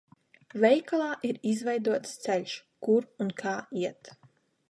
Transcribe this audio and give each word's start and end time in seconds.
Veikalā 0.61 1.09
ir 1.31 1.37
izveidots 1.51 2.15
ceļš, 2.25 2.55
kur 2.87 3.07
un 3.27 3.31
kā 3.45 3.57
iet. 3.85 4.13